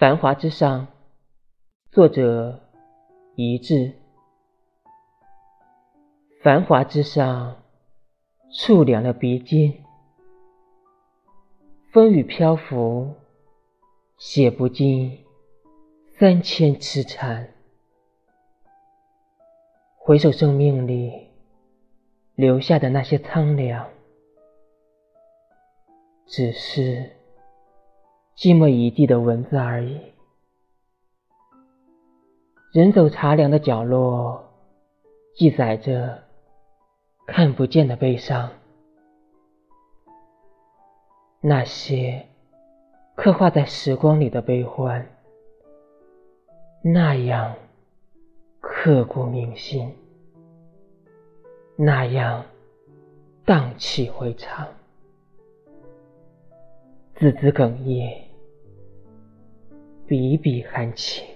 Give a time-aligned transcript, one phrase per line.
[0.00, 0.86] 繁华之上，
[1.92, 2.58] 作者
[3.34, 3.92] 一致。
[6.42, 7.62] 繁华之上，
[8.50, 9.84] 触凉了鼻尖。
[11.92, 13.14] 风雨漂浮，
[14.16, 15.22] 写不尽
[16.18, 17.50] 三千痴缠。
[19.98, 21.28] 回首生命里
[22.36, 23.90] 留下的那些苍凉，
[26.24, 27.19] 只是。
[28.40, 30.00] 寂寞一地的文字而已。
[32.72, 34.42] 人走茶凉的角落，
[35.34, 36.22] 记载着
[37.26, 38.50] 看不见的悲伤。
[41.42, 42.28] 那些
[43.14, 45.06] 刻画在时光里的悲欢，
[46.82, 47.54] 那样
[48.58, 49.94] 刻骨铭心，
[51.76, 52.42] 那样
[53.44, 54.66] 荡气回肠，
[57.16, 58.29] 字字哽咽。
[60.10, 61.29] 笔笔含情。